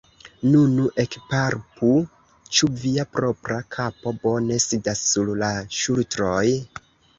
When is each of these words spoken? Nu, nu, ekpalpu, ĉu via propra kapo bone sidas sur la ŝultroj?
Nu, 0.51 0.59
nu, 0.77 0.85
ekpalpu, 1.03 1.89
ĉu 2.59 2.71
via 2.85 3.05
propra 3.19 3.59
kapo 3.77 4.15
bone 4.25 4.59
sidas 4.67 5.07
sur 5.13 5.33
la 5.45 5.53
ŝultroj? 5.83 6.45